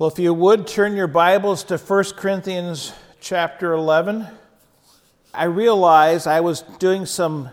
[0.00, 4.28] Well, if you would turn your Bibles to 1 Corinthians chapter 11.
[5.34, 7.48] I realized I was doing some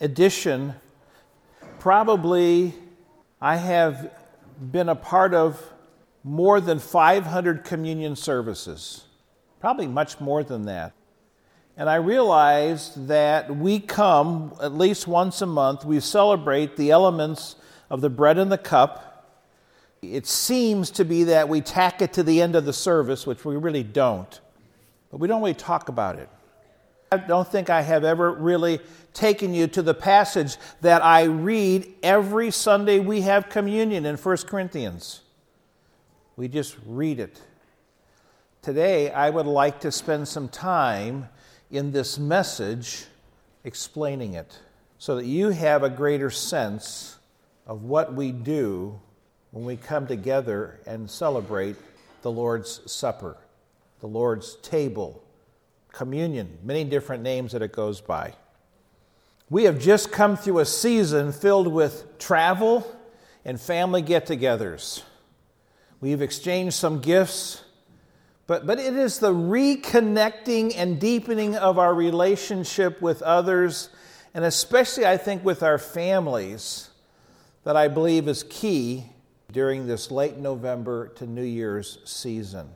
[0.00, 0.74] addition.
[1.80, 2.74] Probably
[3.40, 4.08] I have
[4.60, 5.60] been a part of
[6.22, 9.02] more than 500 communion services,
[9.58, 10.92] probably much more than that.
[11.76, 17.56] And I realized that we come at least once a month, we celebrate the elements
[17.90, 19.09] of the bread and the cup
[20.02, 23.44] it seems to be that we tack it to the end of the service, which
[23.44, 24.40] we really don't.
[25.10, 26.28] But we don't really talk about it.
[27.12, 28.80] I don't think I have ever really
[29.12, 34.36] taken you to the passage that I read every Sunday we have communion in 1
[34.46, 35.22] Corinthians.
[36.36, 37.42] We just read it.
[38.62, 41.28] Today, I would like to spend some time
[41.70, 43.06] in this message
[43.64, 44.58] explaining it
[44.98, 47.16] so that you have a greater sense
[47.66, 49.00] of what we do
[49.50, 51.76] when we come together and celebrate
[52.22, 53.36] the Lord's Supper,
[54.00, 55.22] the Lord's table,
[55.92, 58.34] communion, many different names that it goes by.
[59.48, 62.96] We have just come through a season filled with travel
[63.44, 65.02] and family get togethers.
[66.00, 67.64] We've exchanged some gifts,
[68.46, 73.88] but, but it is the reconnecting and deepening of our relationship with others,
[74.32, 76.90] and especially, I think, with our families,
[77.64, 79.06] that I believe is key
[79.52, 82.68] during this late November to New Year's season.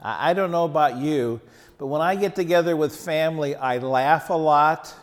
[0.00, 1.40] I don't know about you,
[1.76, 4.94] but when I get together with family, I laugh a lot.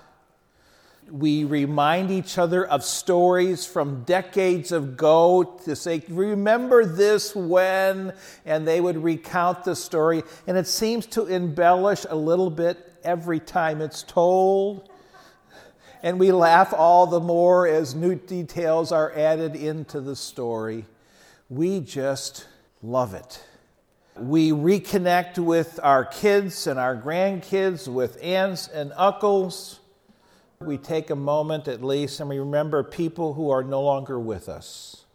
[1.11, 8.13] We remind each other of stories from decades ago to say, Remember this when?
[8.45, 10.23] And they would recount the story.
[10.47, 14.89] And it seems to embellish a little bit every time it's told
[16.05, 20.85] and we laugh all the more as new details are added into the story.
[21.49, 22.45] We just
[22.83, 23.43] love it.
[24.15, 29.79] We reconnect with our kids and our grandkids, with aunts and uncles.
[30.59, 34.47] We take a moment at least and we remember people who are no longer with
[34.47, 35.05] us.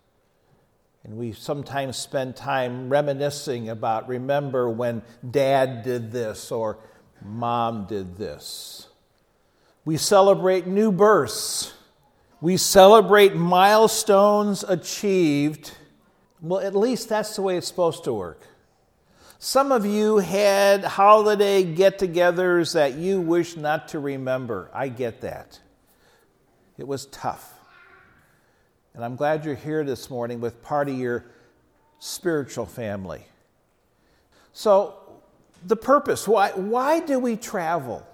[1.05, 6.79] And we sometimes spend time reminiscing about, remember when dad did this or
[7.25, 8.90] mom did this.
[9.85, 11.73] We celebrate new births.
[12.41, 15.73] We celebrate milestones achieved.
[16.41, 18.43] Well, at least that's the way it's supposed to work.
[19.39, 24.71] Some of you had holiday get togethers that you wish not to remember.
[24.75, 25.59] I get that.
[26.77, 27.55] It was tough.
[28.95, 31.25] And I'm glad you're here this morning with part of your
[32.01, 33.25] spiritual family.
[34.53, 34.95] So,
[35.67, 38.07] the purpose why, why do we travel?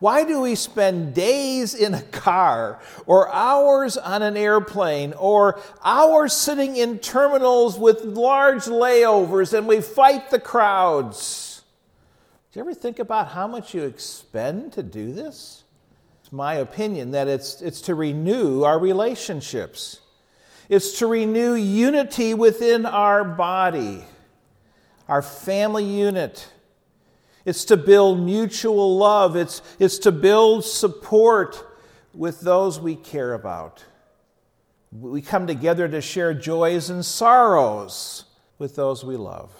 [0.00, 6.32] Why do we spend days in a car or hours on an airplane or hours
[6.32, 11.62] sitting in terminals with large layovers and we fight the crowds?
[12.50, 15.64] Do you ever think about how much you expend to do this?
[16.22, 20.00] It's my opinion that it's, it's to renew our relationships,
[20.70, 24.06] it's to renew unity within our body,
[25.08, 26.50] our family unit
[27.44, 29.36] it's to build mutual love.
[29.36, 31.66] It's, it's to build support
[32.14, 33.84] with those we care about.
[34.92, 38.24] We come together to share joys and sorrows
[38.58, 39.52] with those we love.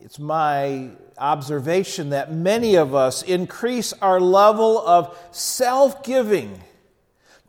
[0.00, 6.60] It's my observation that many of us increase our level of self giving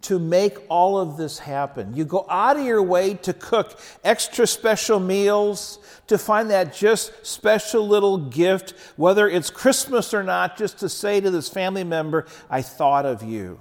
[0.05, 1.95] to make all of this happen.
[1.95, 7.25] You go out of your way to cook extra special meals, to find that just
[7.25, 12.27] special little gift, whether it's Christmas or not, just to say to this family member,
[12.51, 13.59] I thought of you.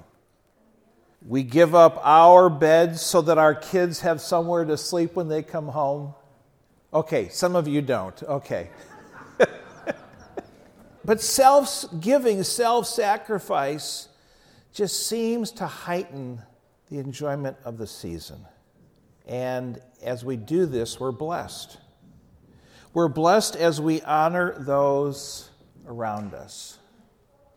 [1.26, 5.42] We give up our beds so that our kids have somewhere to sleep when they
[5.42, 6.14] come home.
[6.92, 8.22] Okay, some of you don't.
[8.22, 8.68] Okay.
[11.04, 14.08] but self giving, self sacrifice,
[14.74, 16.42] just seems to heighten
[16.90, 18.44] the enjoyment of the season.
[19.26, 21.78] And as we do this, we're blessed.
[22.92, 25.48] We're blessed as we honor those
[25.86, 26.78] around us.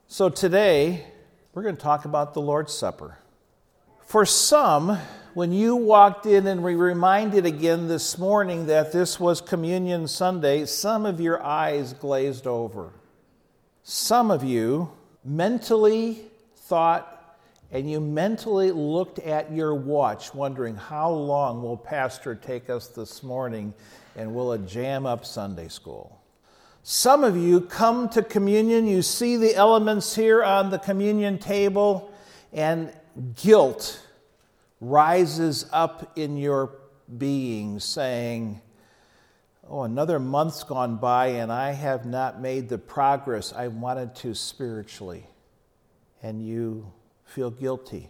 [0.07, 1.05] So today,
[1.53, 3.17] we're going to talk about the Lord's Supper.
[4.05, 4.97] For some,
[5.33, 10.65] when you walked in and we reminded again this morning that this was Communion Sunday,
[10.65, 12.93] some of your eyes glazed over.
[13.83, 14.91] Some of you
[15.25, 16.21] mentally
[16.67, 17.16] thought
[17.71, 23.23] and you mentally looked at your watch, wondering how long will Pastor take us this
[23.23, 23.73] morning
[24.15, 26.21] and will it jam up Sunday school?
[26.83, 32.13] Some of you come to communion, you see the elements here on the communion table,
[32.53, 32.93] and
[33.35, 34.01] guilt
[34.79, 36.71] rises up in your
[37.17, 38.61] being, saying,
[39.69, 44.33] oh, another month's gone by and I have not made the progress I wanted to
[44.33, 45.27] spiritually,
[46.23, 46.93] and you
[47.27, 48.09] feel guilty.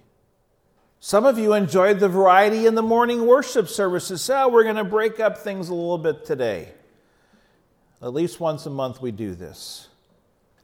[0.99, 4.21] Some of you enjoyed the variety in the morning worship services.
[4.21, 6.69] So we're going to break up things a little bit today.
[8.01, 9.89] At least once a month we do this.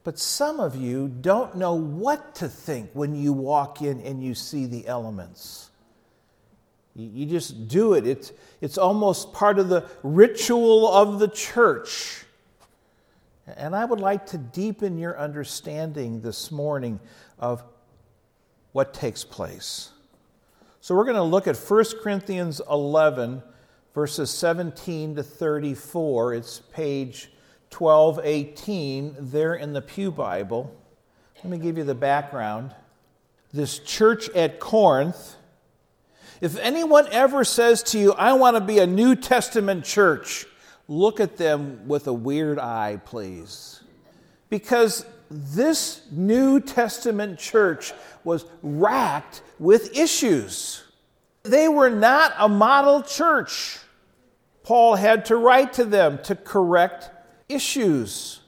[0.03, 4.35] But some of you don't know what to think when you walk in and you
[4.35, 5.69] see the elements.
[6.95, 8.05] You just do it.
[8.05, 12.23] It's, it's almost part of the ritual of the church.
[13.47, 16.99] And I would like to deepen your understanding this morning
[17.39, 17.63] of
[18.73, 19.91] what takes place.
[20.81, 23.41] So we're going to look at 1 Corinthians 11,
[23.95, 26.33] verses 17 to 34.
[26.33, 27.31] It's page
[27.75, 30.75] 1218 there in the Pew Bible.
[31.37, 32.75] Let me give you the background.
[33.53, 35.37] This church at Corinth
[36.43, 40.45] if anyone ever says to you, I want to be a New Testament church,
[40.89, 43.81] look at them with a weird eye, please.
[44.49, 47.93] Because this New Testament church
[48.23, 50.83] was racked with issues.
[51.43, 53.79] They were not a model church.
[54.63, 57.09] Paul had to write to them to correct
[57.49, 58.39] issues.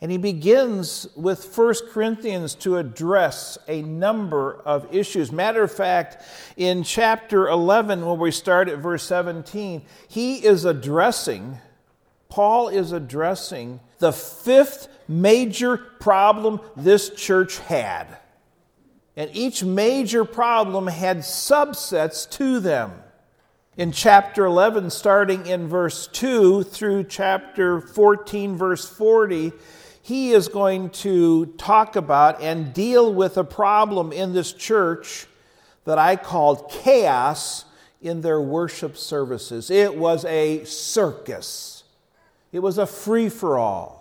[0.00, 5.32] And he begins with 1 Corinthians to address a number of issues.
[5.32, 6.22] Matter of fact,
[6.56, 11.58] in chapter 11, when we start at verse 17, he is addressing,
[12.28, 18.06] Paul is addressing the fifth major problem this church had.
[19.16, 22.92] And each major problem had subsets to them.
[23.76, 29.52] In chapter 11, starting in verse 2 through chapter 14, verse 40,
[30.02, 35.26] he is going to talk about and deal with a problem in this church
[35.84, 37.64] that I called chaos
[38.00, 39.70] in their worship services.
[39.70, 41.84] It was a circus,
[42.52, 43.97] it was a free for all.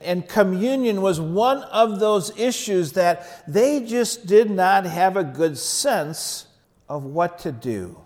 [0.00, 5.56] And communion was one of those issues that they just did not have a good
[5.56, 6.46] sense
[6.88, 7.98] of what to do.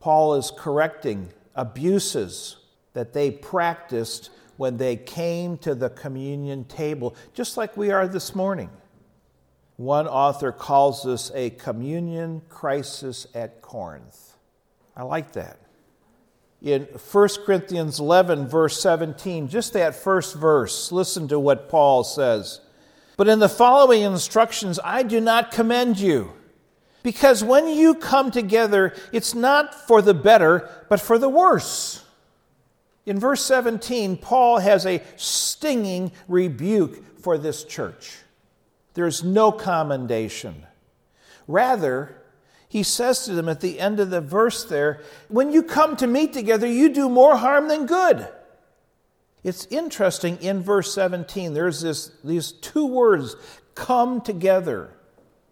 [0.00, 2.56] Paul is correcting abuses
[2.94, 8.34] that they practiced when they came to the communion table, just like we are this
[8.34, 8.70] morning.
[9.76, 14.36] One author calls this a communion crisis at Corinth.
[14.96, 15.58] I like that.
[16.64, 22.62] In 1 Corinthians 11, verse 17, just that first verse, listen to what Paul says.
[23.18, 26.32] But in the following instructions, I do not commend you.
[27.02, 32.02] Because when you come together, it's not for the better, but for the worse.
[33.04, 38.16] In verse 17, Paul has a stinging rebuke for this church.
[38.94, 40.64] There's no commendation.
[41.46, 42.16] Rather,
[42.74, 46.08] he says to them at the end of the verse there, when you come to
[46.08, 48.26] meet together, you do more harm than good.
[49.44, 53.36] It's interesting in verse 17, there's this, these two words,
[53.76, 54.90] come together.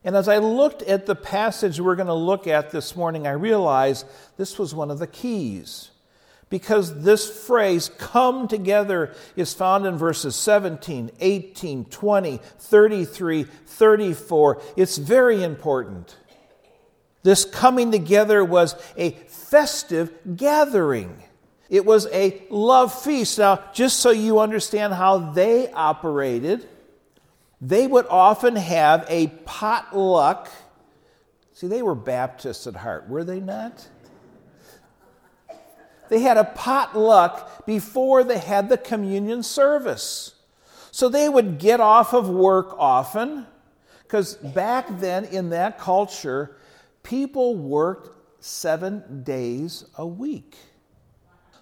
[0.02, 3.34] And as I looked at the passage we're going to look at this morning, I
[3.34, 4.04] realized
[4.36, 5.92] this was one of the keys
[6.50, 14.62] because this phrase, come together, is found in verses 17, 18, 20, 33, 34.
[14.76, 16.16] It's very important.
[17.22, 21.22] This coming together was a festive gathering.
[21.70, 23.38] It was a love feast.
[23.38, 26.68] Now, just so you understand how they operated,
[27.60, 30.50] they would often have a potluck.
[31.54, 33.88] See, they were Baptists at heart, were they not?
[36.08, 40.34] They had a potluck before they had the communion service.
[40.90, 43.46] So they would get off of work often,
[44.02, 46.56] because back then in that culture,
[47.02, 48.10] people worked
[48.44, 50.56] seven days a week.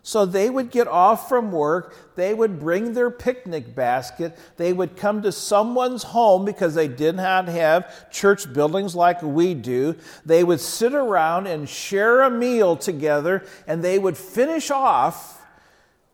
[0.03, 4.97] So they would get off from work, they would bring their picnic basket, they would
[4.97, 9.97] come to someone's home because they did not have church buildings like we do.
[10.25, 15.43] They would sit around and share a meal together, and they would finish off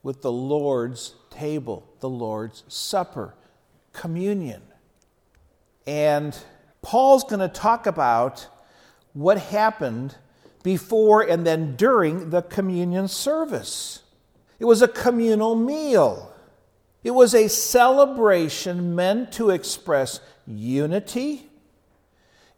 [0.02, 3.35] with the Lord's table, the Lord's supper,
[3.92, 4.62] communion.
[5.87, 6.37] And
[6.83, 8.49] Paul's going to talk about
[9.16, 10.14] what happened
[10.62, 14.02] before and then during the communion service.
[14.58, 16.35] It was a communal meal.
[17.02, 21.49] It was a celebration meant to express unity.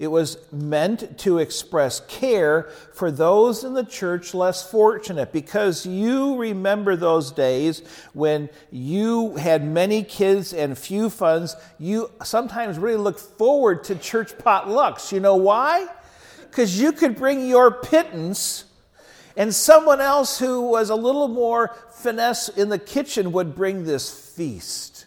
[0.01, 6.39] It was meant to express care for those in the church less fortunate because you
[6.39, 7.83] remember those days
[8.15, 11.55] when you had many kids and few funds.
[11.79, 15.13] You sometimes really look forward to church potlucks.
[15.13, 15.87] You know why?
[16.51, 18.65] Because you could bring your pittance
[19.39, 24.11] And someone else who was a little more finesse in the kitchen would bring this
[24.11, 25.07] feast.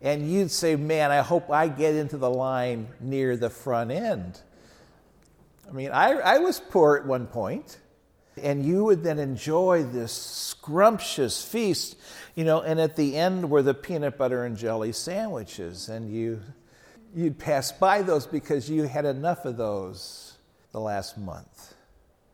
[0.00, 4.40] And you'd say, Man, I hope I get into the line near the front end.
[5.68, 7.78] I mean, I, I was poor at one point,
[8.40, 11.96] and you would then enjoy this scrumptious feast,
[12.36, 16.40] you know, and at the end were the peanut butter and jelly sandwiches, and you,
[17.12, 20.27] you'd pass by those because you had enough of those
[20.78, 21.74] the last month.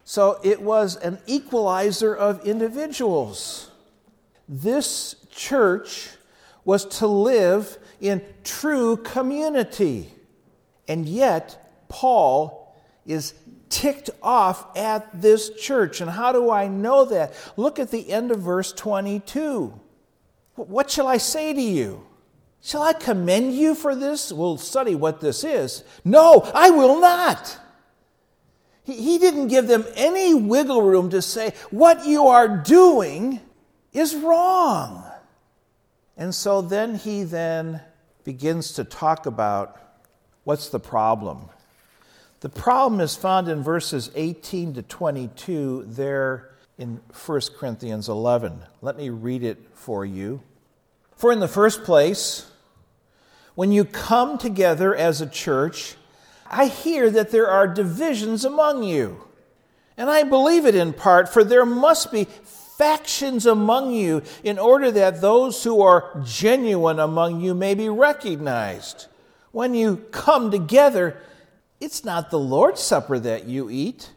[0.04, 3.70] So it was an equalizer of individuals.
[4.46, 6.10] This church
[6.62, 10.12] was to live in true community.
[10.86, 13.32] And yet, Paul is
[13.70, 16.02] ticked off at this church.
[16.02, 17.32] And how do I know that?
[17.56, 19.72] Look at the end of verse 22.
[20.56, 22.06] What shall I say to you?
[22.60, 24.30] Shall I commend you for this?
[24.30, 25.82] We'll study what this is.
[26.04, 27.58] No, I will not.
[28.84, 33.40] He, he didn't give them any wiggle room to say, what you are doing
[33.92, 35.04] is wrong.
[36.16, 37.80] And so then he then
[38.22, 39.80] begins to talk about
[40.44, 41.48] what's the problem.
[42.40, 48.62] The problem is found in verses 18 to 22 there in 1 Corinthians 11.
[48.82, 50.42] Let me read it for you.
[51.16, 52.50] For in the first place,
[53.54, 55.96] when you come together as a church,
[56.46, 59.22] I hear that there are divisions among you.
[59.96, 64.90] And I believe it in part, for there must be factions among you in order
[64.90, 69.06] that those who are genuine among you may be recognized.
[69.52, 71.16] When you come together,
[71.80, 74.10] it's not the Lord's Supper that you eat.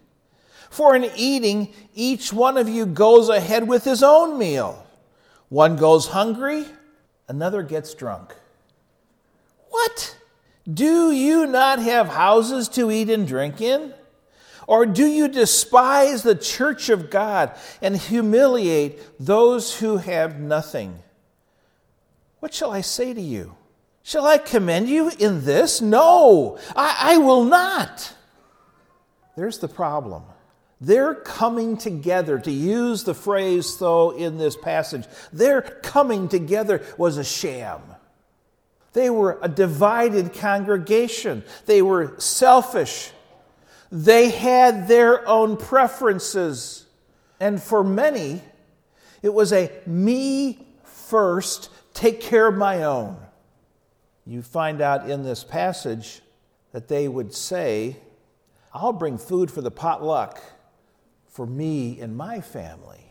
[0.69, 4.85] For in eating, each one of you goes ahead with his own meal.
[5.49, 6.65] One goes hungry,
[7.27, 8.35] another gets drunk.
[9.69, 10.17] What?
[10.71, 13.93] Do you not have houses to eat and drink in?
[14.67, 20.99] Or do you despise the church of God and humiliate those who have nothing?
[22.39, 23.55] What shall I say to you?
[24.03, 25.81] Shall I commend you in this?
[25.81, 28.13] No, I, I will not.
[29.35, 30.23] There's the problem.
[30.79, 37.17] They're coming together, to use the phrase, though, in this passage, their coming together was
[37.17, 37.81] a sham.
[38.93, 41.43] They were a divided congregation.
[41.65, 43.11] They were selfish.
[43.91, 46.85] They had their own preferences.
[47.39, 48.41] And for many,
[49.21, 53.17] it was a me first, take care of my own.
[54.25, 56.21] You find out in this passage
[56.71, 57.97] that they would say,
[58.73, 60.41] I'll bring food for the potluck
[61.27, 63.06] for me and my family.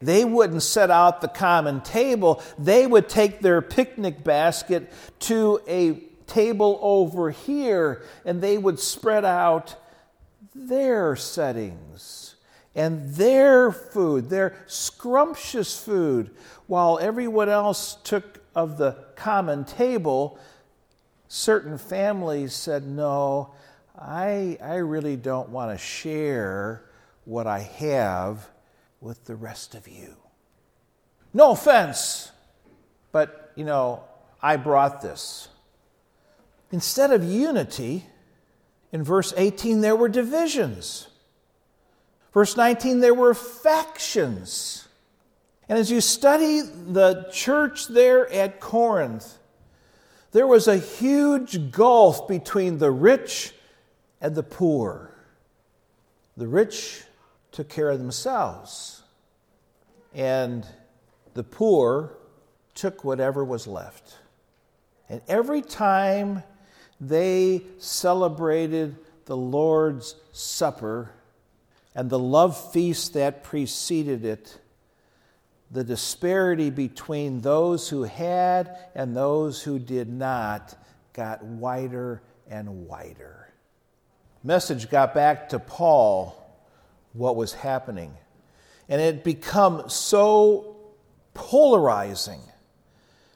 [0.00, 2.42] They wouldn't set out the common table.
[2.58, 9.24] They would take their picnic basket to a table over here and they would spread
[9.24, 9.76] out
[10.54, 12.34] their settings
[12.74, 16.30] and their food, their scrumptious food,
[16.66, 20.38] while everyone else took of the common table,
[21.28, 23.54] certain families said, No,
[23.98, 26.84] I, I really don't want to share
[27.24, 28.48] what I have
[29.04, 30.16] with the rest of you.
[31.34, 32.32] No offense,
[33.12, 34.02] but you know,
[34.42, 35.48] I brought this.
[36.72, 38.06] Instead of unity,
[38.90, 41.08] in verse 18, there were divisions.
[42.32, 44.88] Verse 19, there were factions.
[45.68, 49.38] And as you study the church there at Corinth,
[50.32, 53.52] there was a huge gulf between the rich
[54.20, 55.14] and the poor.
[56.36, 57.02] The rich
[57.52, 58.93] took care of themselves,
[60.14, 60.66] and
[61.34, 62.16] the poor
[62.74, 64.16] took whatever was left.
[65.08, 66.42] And every time
[67.00, 71.10] they celebrated the Lord's Supper
[71.94, 74.58] and the love feast that preceded it,
[75.70, 80.76] the disparity between those who had and those who did not
[81.12, 83.52] got wider and wider.
[84.42, 86.40] Message got back to Paul
[87.12, 88.14] what was happening.
[88.88, 90.76] And it become so
[91.32, 92.40] polarizing.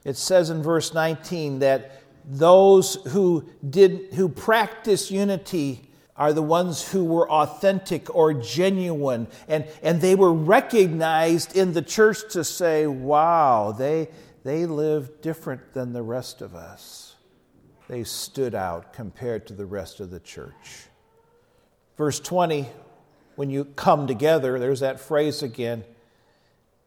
[0.05, 6.91] It says in verse 19 that those who did who practice unity are the ones
[6.91, 9.29] who were authentic or genuine.
[9.47, 14.09] And, and they were recognized in the church to say wow they
[14.45, 17.17] they live different than the rest of us.
[17.89, 20.87] They stood out compared to the rest of the church.
[21.97, 22.67] Verse 20
[23.39, 25.85] when you come together there's that phrase again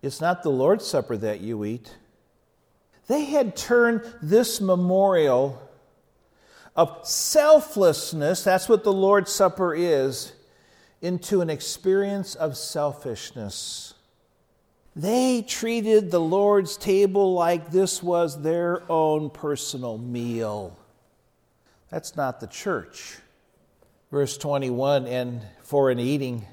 [0.01, 1.95] it's not the lord's supper that you eat
[3.07, 5.61] they had turned this memorial
[6.75, 10.33] of selflessness, that's what the Lord's Supper is,
[11.01, 13.93] into an experience of selfishness.
[14.95, 20.77] They treated the Lord's table like this was their own personal meal.
[21.89, 23.17] That's not the church.
[24.11, 26.45] Verse 21 and for an eating,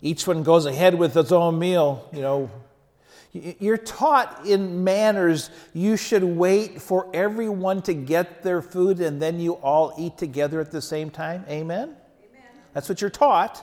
[0.00, 2.08] each one goes ahead with its own meal.
[2.12, 2.50] You know,
[3.32, 9.38] you're taught in manners you should wait for everyone to get their food and then
[9.38, 11.44] you all eat together at the same time.
[11.48, 11.88] Amen?
[11.88, 12.42] Amen?
[12.72, 13.62] That's what you're taught.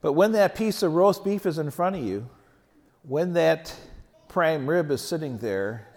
[0.00, 2.28] But when that piece of roast beef is in front of you,
[3.02, 3.74] when that
[4.28, 5.88] prime rib is sitting there,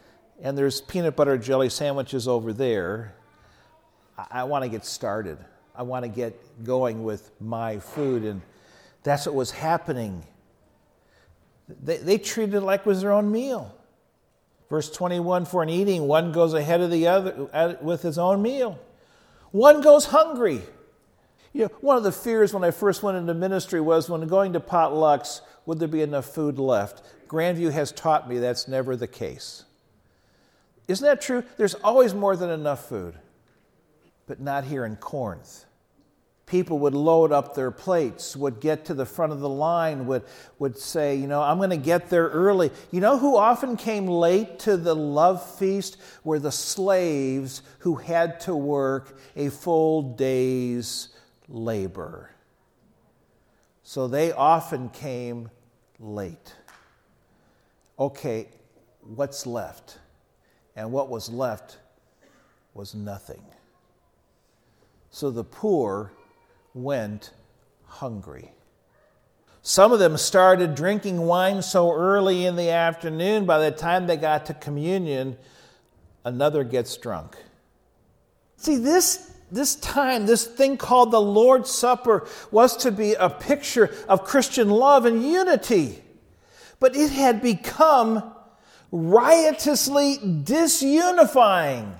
[0.42, 3.16] and there's peanut butter jelly sandwiches over there,
[4.18, 5.38] I, I want to get started.
[5.78, 8.24] I want to get going with my food.
[8.24, 8.42] And
[9.04, 10.24] that's what was happening.
[11.68, 13.76] They, they treated it like it was their own meal.
[14.70, 18.80] Verse 21 For an eating, one goes ahead of the other with his own meal.
[19.52, 20.62] One goes hungry.
[21.54, 24.54] You know, one of the fears when I first went into ministry was when going
[24.54, 27.02] to potlucks, would there be enough food left?
[27.28, 29.64] Grandview has taught me that's never the case.
[30.88, 31.44] Isn't that true?
[31.58, 33.16] There's always more than enough food,
[34.28, 35.65] but not here in Corinth.
[36.46, 40.24] People would load up their plates, would get to the front of the line, would,
[40.60, 42.70] would say, You know, I'm going to get there early.
[42.92, 45.98] You know who often came late to the love feast?
[46.24, 51.10] Were the slaves who had to work a full day's
[51.48, 52.32] labor.
[53.84, 55.50] So they often came
[56.00, 56.54] late.
[58.00, 58.50] Okay,
[59.02, 60.00] what's left?
[60.76, 61.78] And what was left
[62.74, 63.44] was nothing.
[65.12, 66.12] So the poor
[66.76, 67.32] went
[67.86, 68.52] hungry.
[69.64, 74.18] Some of them started drinking wine so early in the afternoon, by the time they
[74.18, 75.38] got to communion,
[76.24, 77.36] another gets drunk.
[78.58, 83.92] See, this, this time, this thing called the Lord's Supper, was to be a picture
[84.08, 86.04] of Christian love and unity.
[86.80, 88.36] But it had become
[88.92, 91.92] riotously disunifying.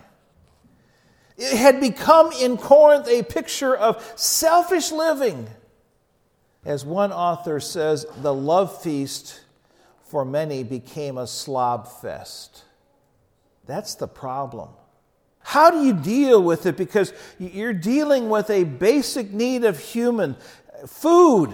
[1.38, 5.48] It had become in Corinth a picture of selfish living.
[6.64, 9.42] As one author says, the love feast
[10.04, 12.64] for many became a slob fest.
[13.66, 14.70] That's the problem.
[15.40, 16.78] How do you deal with it?
[16.78, 20.38] Because you're dealing with a basic need of human
[20.88, 21.52] food.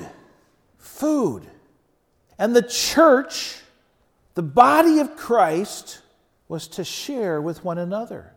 [0.78, 1.46] Food.
[2.38, 3.58] And the church,
[4.36, 6.00] the body of Christ,
[6.48, 8.34] was to share with one another.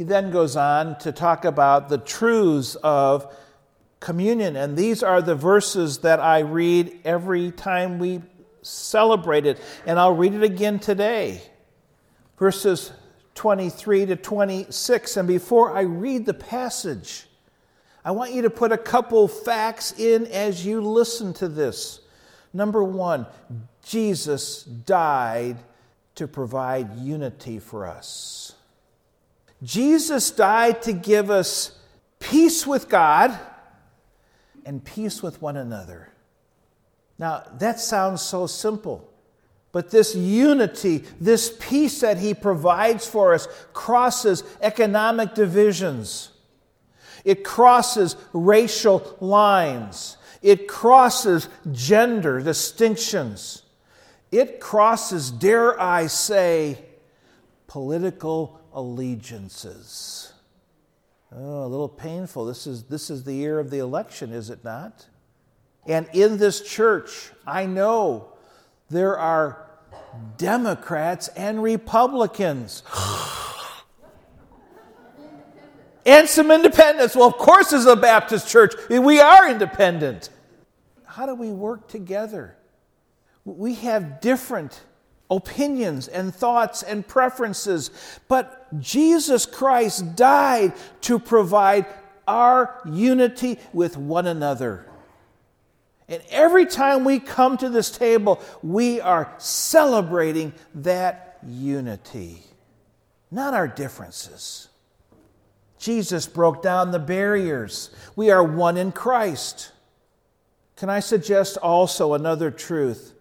[0.00, 3.36] He then goes on to talk about the truths of
[4.00, 4.56] communion.
[4.56, 8.22] And these are the verses that I read every time we
[8.62, 9.60] celebrate it.
[9.84, 11.42] And I'll read it again today.
[12.38, 12.92] Verses
[13.34, 15.18] 23 to 26.
[15.18, 17.26] And before I read the passage,
[18.02, 22.00] I want you to put a couple facts in as you listen to this.
[22.54, 23.26] Number one,
[23.84, 25.58] Jesus died
[26.14, 28.54] to provide unity for us.
[29.62, 31.78] Jesus died to give us
[32.18, 33.38] peace with God
[34.64, 36.12] and peace with one another.
[37.18, 39.06] Now, that sounds so simple.
[39.72, 46.30] But this unity, this peace that he provides for us, crosses economic divisions.
[47.24, 50.16] It crosses racial lines.
[50.42, 53.62] It crosses gender distinctions.
[54.32, 56.78] It crosses, dare I say,
[57.66, 60.32] political allegiances.
[61.32, 62.44] Oh, a little painful.
[62.44, 65.06] This is, this is the year of the election, is it not?
[65.86, 68.32] And in this church, I know
[68.90, 69.66] there are
[70.36, 72.82] Democrats and Republicans.
[76.06, 77.14] and some independents.
[77.14, 80.30] Well, of course, as a Baptist church, we are independent.
[81.04, 82.56] How do we work together?
[83.44, 84.80] We have different
[85.30, 87.90] opinions and thoughts and preferences,
[88.28, 91.86] but Jesus Christ died to provide
[92.26, 94.86] our unity with one another.
[96.08, 102.42] And every time we come to this table, we are celebrating that unity,
[103.30, 104.68] not our differences.
[105.78, 107.90] Jesus broke down the barriers.
[108.16, 109.72] We are one in Christ.
[110.76, 113.14] Can I suggest also another truth?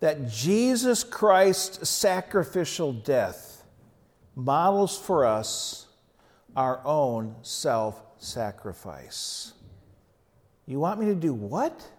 [0.00, 3.45] that Jesus Christ's sacrificial death
[4.36, 5.86] models for us
[6.54, 9.54] our own self sacrifice.
[10.66, 11.90] You want me to do what?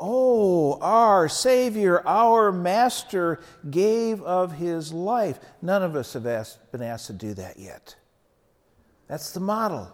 [0.00, 5.40] Oh, our Savior, our Master gave of His life.
[5.60, 7.96] None of us have asked, been asked to do that yet.
[9.08, 9.90] That's the model.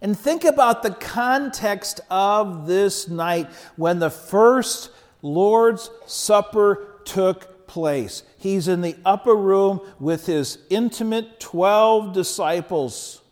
[0.00, 8.24] And think about the context of this night when the first Lord's Supper took place.
[8.36, 13.22] He's in the upper room with his intimate 12 disciples.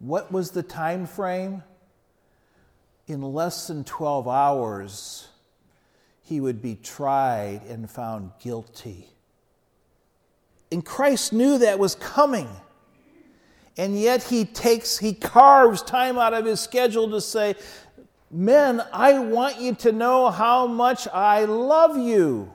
[0.00, 1.62] What was the time frame?
[3.06, 5.28] In less than 12 hours,
[6.22, 9.06] he would be tried and found guilty.
[10.72, 12.48] And Christ knew that was coming.
[13.76, 17.54] And yet he takes, he carves time out of his schedule to say,
[18.30, 22.52] Men, I want you to know how much I love you.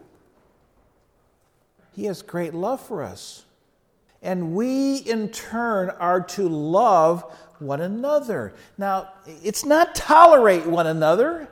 [1.94, 3.44] He has great love for us.
[4.22, 7.24] And we, in turn, are to love
[7.60, 8.54] one another.
[8.78, 11.50] Now, it's not tolerate one another,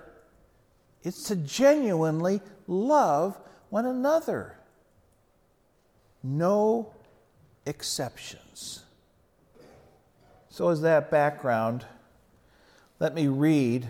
[1.04, 3.38] it's to genuinely love
[3.70, 4.58] one another.
[6.24, 6.94] No
[7.66, 8.84] exceptions.
[10.50, 11.86] So, as that background,
[13.00, 13.90] let me read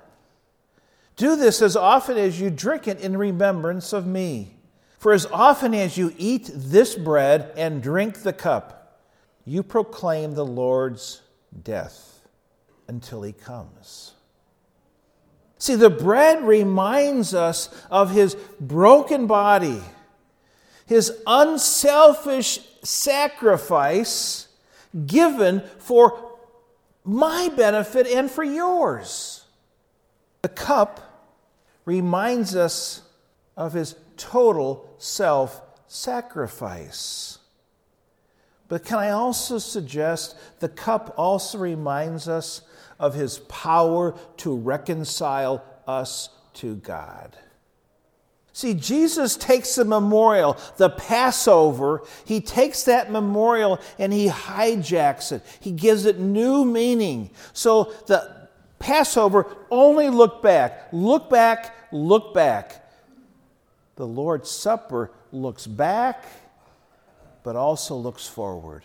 [1.15, 4.55] Do this as often as you drink it in remembrance of me.
[4.97, 8.99] For as often as you eat this bread and drink the cup,
[9.45, 11.21] you proclaim the Lord's
[11.63, 12.21] death
[12.87, 14.13] until he comes.
[15.57, 19.81] See, the bread reminds us of his broken body
[20.91, 24.49] his unselfish sacrifice
[25.05, 26.37] given for
[27.05, 29.40] my benefit and for yours.
[30.41, 31.37] The cup
[31.85, 33.01] reminds us
[33.55, 37.39] of his total self sacrifice.
[38.67, 42.61] But can I also suggest the cup also reminds us
[42.99, 47.35] of his power to reconcile us to God?
[48.53, 55.43] See, Jesus takes the memorial, the Passover, he takes that memorial and he hijacks it.
[55.59, 57.31] He gives it new meaning.
[57.53, 58.40] So the
[58.81, 62.83] Passover only look back, look back, look back.
[63.95, 66.25] The Lord's Supper looks back,
[67.43, 68.83] but also looks forward.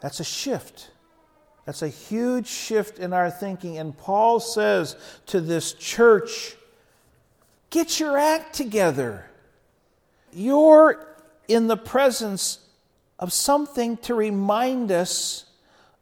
[0.00, 0.90] That's a shift.
[1.64, 3.78] That's a huge shift in our thinking.
[3.78, 6.56] And Paul says to this church,
[7.70, 9.30] Get your act together.
[10.32, 11.06] You're
[11.48, 12.58] in the presence
[13.18, 15.44] of something to remind us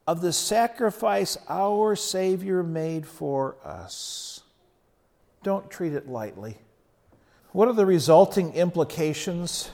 [0.07, 4.43] of the sacrifice our Savior made for us.
[5.43, 6.59] Don't treat it lightly.
[7.53, 9.71] What are the resulting implications?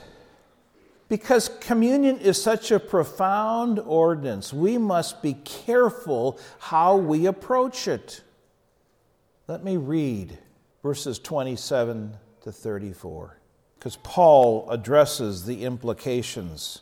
[1.07, 8.21] Because communion is such a profound ordinance, we must be careful how we approach it.
[9.47, 10.37] Let me read
[10.83, 13.39] verses 27 to 34,
[13.79, 16.81] because Paul addresses the implications.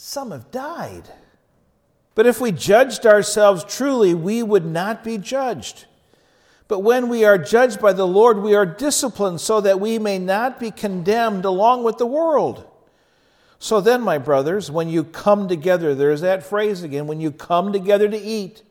[0.00, 1.08] Some have died.
[2.14, 5.86] But if we judged ourselves truly, we would not be judged.
[6.68, 10.20] But when we are judged by the Lord, we are disciplined so that we may
[10.20, 12.64] not be condemned along with the world.
[13.58, 17.72] So then, my brothers, when you come together, there's that phrase again when you come
[17.72, 18.62] together to eat,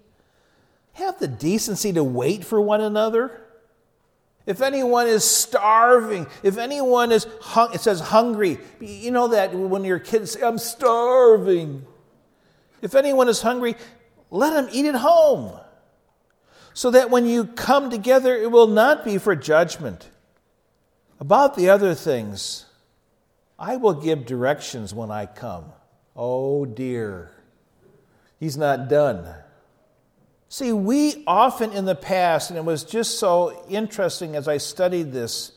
[0.94, 3.42] have the decency to wait for one another.
[4.48, 8.58] If anyone is starving, if anyone is, hung, it says hungry.
[8.80, 11.86] You know that when your kids say, I'm starving.
[12.82, 13.76] If anyone is hungry,
[14.32, 15.60] let him eat at home.
[16.74, 20.10] So that when you come together, it will not be for judgment.
[21.20, 22.66] About the other things,
[23.60, 25.66] I will give directions when I come.
[26.16, 27.32] Oh dear.
[28.40, 29.28] He's not done.
[30.50, 35.12] See, we often in the past, and it was just so interesting as I studied
[35.12, 35.52] this,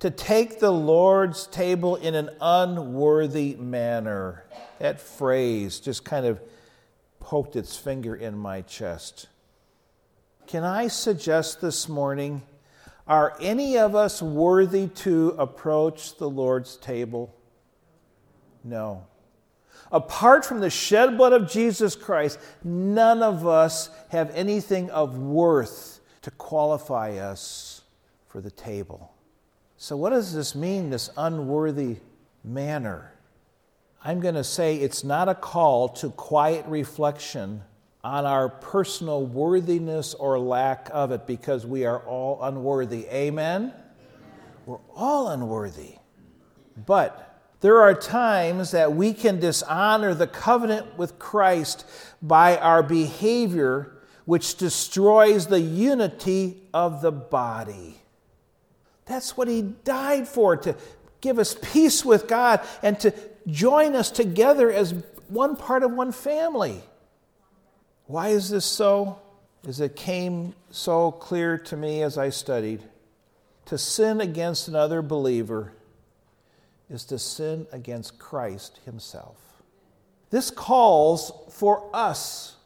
[0.00, 4.44] to take the Lord's table in an unworthy manner.
[4.80, 6.40] That phrase just kind of
[7.20, 9.28] poked its finger in my chest.
[10.46, 12.42] Can I suggest this morning
[13.06, 17.34] are any of us worthy to approach the Lord's table?
[18.62, 19.06] No.
[19.94, 26.00] Apart from the shed blood of Jesus Christ, none of us have anything of worth
[26.22, 27.82] to qualify us
[28.26, 29.14] for the table.
[29.76, 31.98] So, what does this mean, this unworthy
[32.42, 33.12] manner?
[34.02, 37.62] I'm going to say it's not a call to quiet reflection
[38.02, 43.06] on our personal worthiness or lack of it because we are all unworthy.
[43.06, 43.72] Amen?
[44.66, 45.94] We're all unworthy.
[46.84, 47.33] But
[47.64, 51.86] there are times that we can dishonor the covenant with Christ
[52.20, 53.90] by our behavior,
[54.26, 58.02] which destroys the unity of the body.
[59.06, 60.76] That's what He died for, to
[61.22, 63.14] give us peace with God and to
[63.46, 64.92] join us together as
[65.28, 66.82] one part of one family.
[68.04, 69.20] Why is this so?
[69.66, 72.82] As it came so clear to me as I studied.
[73.64, 75.72] To sin against another believer
[76.90, 79.36] is to sin against Christ Himself.
[80.30, 82.56] This calls for us,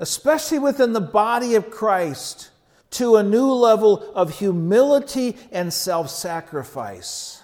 [0.00, 2.50] especially within the body of Christ,
[2.90, 7.42] to a new level of humility and self sacrifice.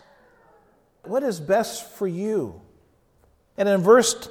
[1.05, 2.61] What is best for you?
[3.57, 4.29] And in verse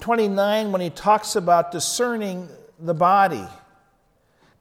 [0.00, 2.48] 29, when he talks about discerning
[2.78, 3.46] the body,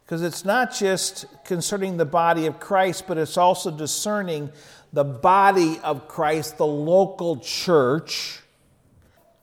[0.04, 4.52] because it's not just concerning the body of Christ, but it's also discerning
[4.92, 8.42] the body of Christ, the local church.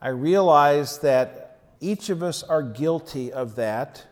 [0.00, 4.04] I realize that each of us are guilty of that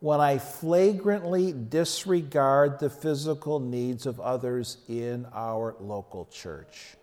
[0.00, 6.96] when I flagrantly disregard the physical needs of others in our local church.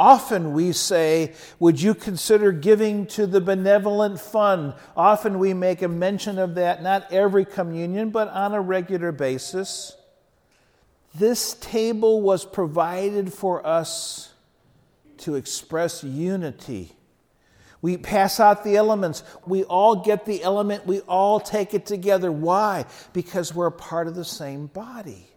[0.00, 4.74] Often we say, Would you consider giving to the benevolent fund?
[4.96, 9.96] Often we make a mention of that, not every communion, but on a regular basis.
[11.18, 14.32] This table was provided for us
[15.18, 16.92] to express unity.
[17.80, 19.22] We pass out the elements.
[19.46, 20.86] We all get the element.
[20.86, 22.30] We all take it together.
[22.30, 22.86] Why?
[23.12, 25.28] Because we're a part of the same body.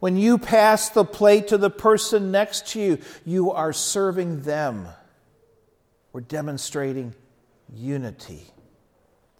[0.00, 4.86] When you pass the plate to the person next to you, you are serving them.
[6.12, 7.14] We're demonstrating
[7.74, 8.42] unity.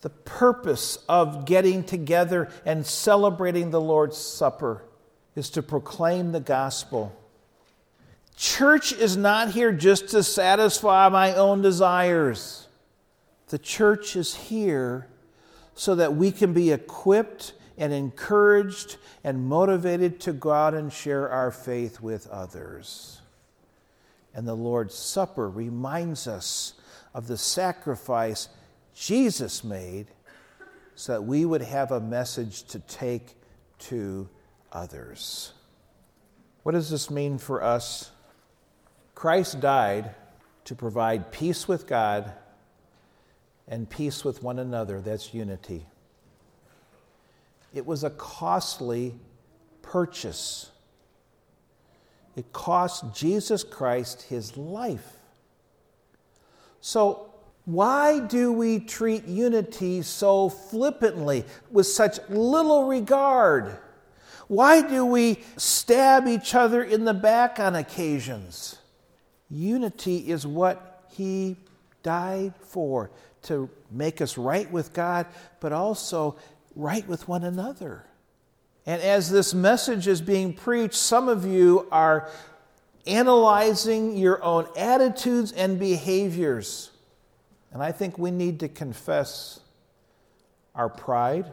[0.01, 4.83] The purpose of getting together and celebrating the Lord's Supper
[5.37, 7.15] is to proclaim the gospel.
[8.37, 12.67] Church is not here just to satisfy my own desires.
[13.49, 15.07] The church is here
[15.75, 21.29] so that we can be equipped and encouraged and motivated to go out and share
[21.29, 23.21] our faith with others.
[24.35, 26.75] And the Lord's Supper reminds us
[27.13, 28.49] of the sacrifice
[28.95, 30.07] Jesus made
[30.97, 33.37] so that we would have a message to take
[33.79, 34.29] to
[34.75, 35.53] others.
[36.65, 38.11] What does this mean for us?
[39.15, 40.15] Christ died
[40.65, 42.33] to provide peace with God
[43.69, 45.01] and peace with one another.
[45.01, 45.87] That's unity.
[47.73, 49.15] It was a costly
[49.83, 50.71] purchase.
[52.37, 55.13] It cost Jesus Christ his life.
[56.81, 57.31] So,
[57.65, 63.79] why do we treat unity so flippantly, with such little regard?
[64.49, 68.79] Why do we stab each other in the back on occasions?
[69.51, 71.57] Unity is what he
[72.03, 73.11] died for
[73.43, 75.27] to make us right with God,
[75.61, 76.37] but also
[76.75, 78.05] right with one another.
[78.87, 82.29] And as this message is being preached, some of you are
[83.07, 86.91] analyzing your own attitudes and behaviors.
[87.73, 89.61] And I think we need to confess
[90.75, 91.53] our pride,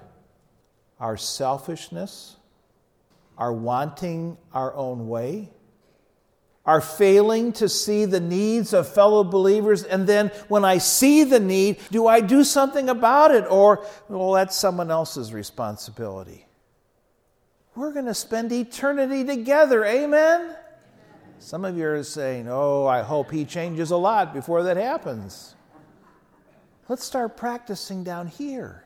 [0.99, 2.35] our selfishness,
[3.41, 5.49] our wanting our own way
[6.63, 9.83] are failing to see the needs of fellow believers.
[9.83, 13.45] And then when I see the need, do I do something about it?
[13.49, 16.45] Or, well, that's someone else's responsibility.
[17.73, 19.85] We're going to spend eternity together.
[19.85, 20.55] Amen?
[21.39, 25.55] Some of you are saying, oh, I hope he changes a lot before that happens.
[26.87, 28.85] Let's start practicing down here.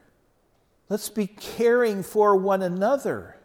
[0.88, 3.36] Let's be caring for one another.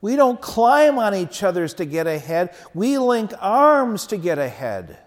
[0.00, 4.98] We don't climb on each other's to get ahead, we link arms to get ahead.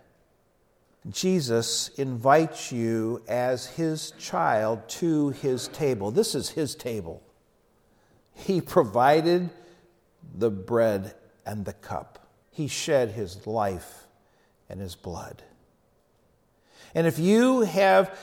[1.10, 6.12] Jesus invites you as his child to his table.
[6.12, 7.22] This is his table.
[8.34, 9.50] He provided
[10.34, 11.14] the bread
[11.46, 14.08] and the cup, he shed his life
[14.70, 15.44] and his blood.
[16.96, 18.18] And if you have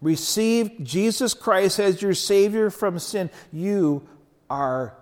[0.00, 4.06] received Jesus Christ as your Savior from sin, you
[4.50, 4.96] are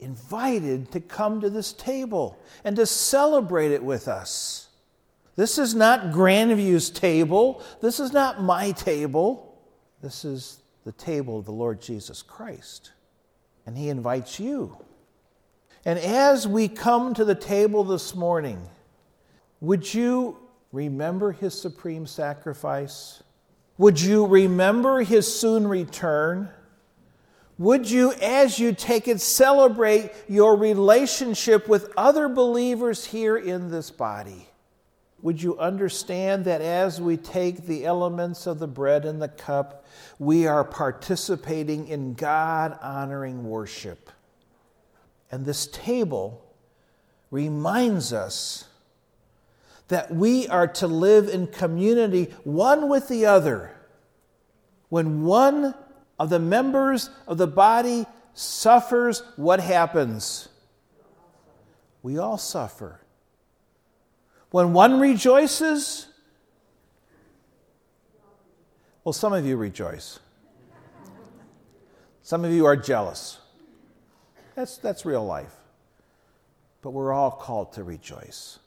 [0.00, 4.68] invited to come to this table and to celebrate it with us.
[5.36, 7.62] This is not Grandview's table.
[7.80, 9.58] This is not my table.
[10.02, 12.92] This is the table of the Lord Jesus Christ.
[13.66, 14.76] And He invites you.
[15.84, 18.60] And as we come to the table this morning,
[19.60, 20.36] would you
[20.72, 23.22] remember His supreme sacrifice?
[23.78, 26.50] Would you remember His soon return?
[27.60, 33.90] Would you, as you take it, celebrate your relationship with other believers here in this
[33.90, 34.48] body?
[35.20, 39.84] Would you understand that as we take the elements of the bread and the cup,
[40.18, 44.08] we are participating in God honoring worship?
[45.30, 46.42] And this table
[47.30, 48.64] reminds us
[49.88, 53.76] that we are to live in community one with the other.
[54.88, 55.74] When one
[56.20, 58.04] of the members of the body
[58.34, 60.50] suffers, what happens?
[62.02, 63.00] We all suffer.
[64.50, 66.08] When one rejoices,
[69.02, 70.20] well, some of you rejoice.
[72.22, 73.38] Some of you are jealous.
[74.56, 75.54] That's, that's real life.
[76.82, 78.58] But we're all called to rejoice.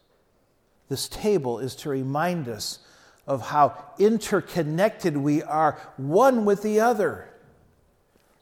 [0.90, 2.80] This table is to remind us
[3.28, 7.30] of how interconnected we are, one with the other.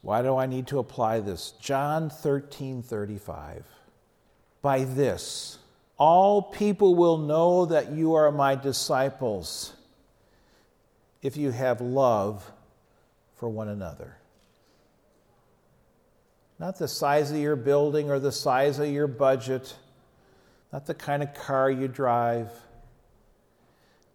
[0.02, 1.52] Why do I need to apply this?
[1.60, 3.66] John 13 35.
[4.62, 5.58] By this,
[5.98, 9.74] all people will know that you are my disciples
[11.22, 12.52] if you have love
[13.36, 14.18] for one another.
[16.58, 19.76] Not the size of your building or the size of your budget,
[20.72, 22.52] not the kind of car you drive,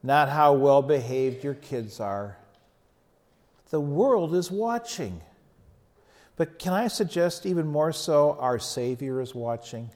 [0.03, 2.37] not how well behaved your kids are.
[3.71, 5.21] The world is watching.
[6.37, 9.91] But can I suggest even more so, our Savior is watching?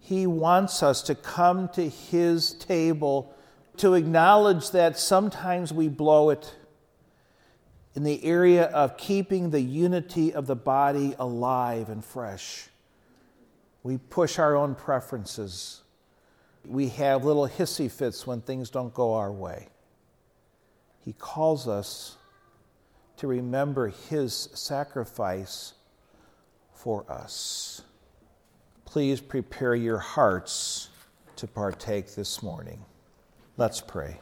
[0.00, 3.34] He wants us to come to His table
[3.76, 6.56] to acknowledge that sometimes we blow it
[7.94, 12.68] in the area of keeping the unity of the body alive and fresh.
[13.82, 15.82] We push our own preferences.
[16.64, 19.68] We have little hissy fits when things don't go our way.
[21.04, 22.16] He calls us
[23.16, 25.74] to remember his sacrifice
[26.72, 27.82] for us.
[28.84, 30.88] Please prepare your hearts
[31.36, 32.84] to partake this morning.
[33.56, 34.20] Let's pray.